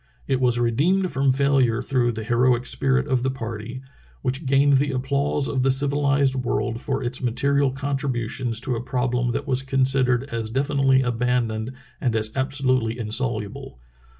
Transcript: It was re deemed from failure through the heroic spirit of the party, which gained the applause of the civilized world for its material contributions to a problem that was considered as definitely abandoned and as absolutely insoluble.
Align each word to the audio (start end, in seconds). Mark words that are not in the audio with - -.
It 0.27 0.39
was 0.41 0.57
re 0.59 0.71
deemed 0.71 1.11
from 1.11 1.31
failure 1.31 1.79
through 1.79 2.13
the 2.13 2.23
heroic 2.23 2.65
spirit 2.65 3.07
of 3.07 3.21
the 3.21 3.29
party, 3.29 3.83
which 4.23 4.47
gained 4.47 4.77
the 4.77 4.89
applause 4.89 5.47
of 5.47 5.61
the 5.61 5.69
civilized 5.69 6.33
world 6.33 6.81
for 6.81 7.03
its 7.03 7.21
material 7.21 7.69
contributions 7.69 8.59
to 8.61 8.75
a 8.75 8.81
problem 8.81 9.31
that 9.33 9.45
was 9.45 9.61
considered 9.61 10.23
as 10.31 10.49
definitely 10.49 11.03
abandoned 11.03 11.73
and 12.01 12.15
as 12.15 12.31
absolutely 12.35 12.97
insoluble. 12.97 13.77